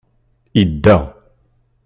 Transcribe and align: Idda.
Idda. 0.61 0.95